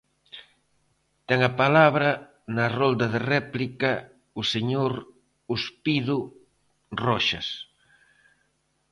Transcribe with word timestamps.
Ten 1.27 1.39
a 1.49 1.51
palabra, 1.61 2.09
na 2.55 2.65
rolda 2.77 3.07
de 3.13 3.19
réplica, 3.33 3.91
o 4.39 4.43
señor 4.53 4.91
Ospido 5.55 6.17
Roxas. 7.05 7.47